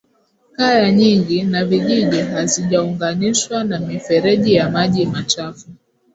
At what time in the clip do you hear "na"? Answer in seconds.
1.43-1.65, 3.63-3.79